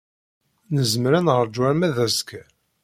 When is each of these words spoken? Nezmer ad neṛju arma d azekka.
Nezmer 0.75 1.13
ad 1.19 1.23
neṛju 1.25 1.61
arma 1.69 1.87
d 1.95 1.97
azekka. 2.05 2.43